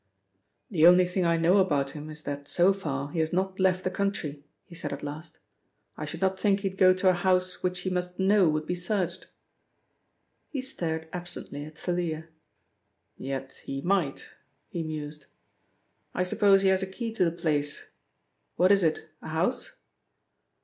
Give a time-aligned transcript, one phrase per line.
[0.71, 3.83] "The only thing I know about him is that so far he has not left
[3.83, 5.37] the country," he said at last.
[5.95, 8.73] "I should not think he'd go to a house which he must know would be
[8.73, 9.27] searched."
[10.49, 12.29] He stared absently at Thalia.
[13.15, 14.25] "Yet he might,"
[14.69, 15.27] he mused.
[16.15, 17.91] "I suppose he has a key to the place.
[18.55, 19.75] What is it, a house?"